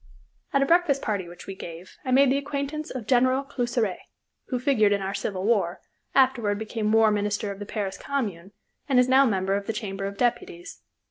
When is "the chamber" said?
9.67-10.05